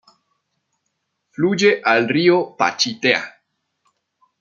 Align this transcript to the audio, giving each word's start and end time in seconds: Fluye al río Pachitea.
Fluye 1.29 1.79
al 1.83 2.09
río 2.09 2.55
Pachitea. 2.57 3.21